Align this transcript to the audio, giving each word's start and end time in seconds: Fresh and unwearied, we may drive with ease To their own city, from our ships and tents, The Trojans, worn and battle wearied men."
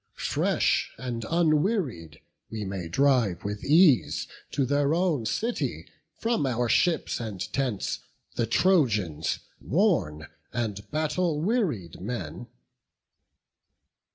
Fresh 0.17 0.93
and 0.97 1.27
unwearied, 1.29 2.21
we 2.49 2.65
may 2.65 2.87
drive 2.87 3.43
with 3.45 3.63
ease 3.63 4.27
To 4.49 4.65
their 4.65 4.95
own 4.95 5.27
city, 5.27 5.85
from 6.17 6.47
our 6.47 6.67
ships 6.67 7.19
and 7.19 7.39
tents, 7.53 7.99
The 8.33 8.47
Trojans, 8.47 9.41
worn 9.59 10.25
and 10.51 10.89
battle 10.89 11.39
wearied 11.39 12.01
men." 12.01 12.47